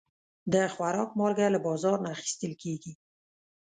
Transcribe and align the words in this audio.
د 0.53 0.55
خوراک 0.73 1.09
مالګه 1.19 1.45
له 1.55 1.59
بازار 1.67 1.97
نه 2.05 2.09
اخیستل 2.15 2.53
کېږي. 2.63 2.93